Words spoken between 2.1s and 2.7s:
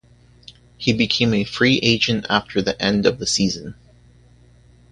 after